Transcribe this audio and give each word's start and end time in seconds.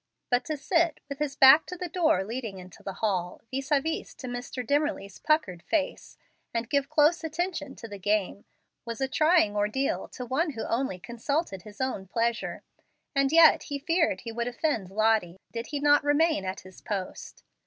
But 0.31 0.45
to 0.45 0.57
sit 0.57 0.99
with 1.09 1.19
his 1.19 1.35
back 1.35 1.67
to 1.67 1.77
the 1.77 1.87
door 1.87 2.23
leading 2.23 2.57
into 2.57 2.81
the 2.81 2.93
hall, 3.05 3.41
vis 3.53 3.71
a 3.71 3.79
vis 3.79 4.15
to 4.15 4.25
Mr. 4.25 4.65
Dimmerly's 4.65 5.19
puckered 5.19 5.61
face, 5.61 6.17
and 6.55 6.67
give 6.71 6.89
close 6.89 7.23
attention 7.23 7.75
to 7.75 7.87
the 7.87 7.99
game, 7.99 8.45
was 8.83 8.99
a 8.99 9.07
trying 9.07 9.55
ordeal 9.55 10.07
to 10.07 10.25
one 10.25 10.53
who 10.53 10.63
only 10.65 10.97
consulted 10.97 11.61
his 11.61 11.79
own 11.79 12.07
pleasure. 12.07 12.63
And 13.15 13.31
yet 13.31 13.61
he 13.69 13.77
feared 13.77 14.21
he 14.21 14.31
would 14.31 14.47
offend 14.47 14.89
Lottie, 14.89 15.37
did 15.51 15.67
he 15.67 15.79
not 15.79 16.03
remain 16.03 16.45
at 16.45 16.61
his 16.61 16.81
post. 16.81 17.43